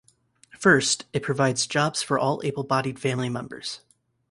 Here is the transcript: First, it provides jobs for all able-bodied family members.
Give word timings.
First, 0.57 1.05
it 1.13 1.21
provides 1.21 1.67
jobs 1.67 2.01
for 2.01 2.17
all 2.17 2.41
able-bodied 2.43 2.97
family 2.97 3.29
members. 3.29 3.81